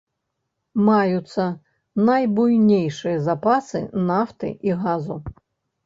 Маюцца 0.87 1.45
найбуйнейшыя 2.09 3.17
запасы 3.29 3.87
нафты 4.11 4.47
і 4.69 4.79
газу. 4.85 5.25